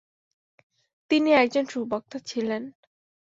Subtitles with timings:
[1.11, 2.63] তিনি একজন সুবক্তা ছিলেন।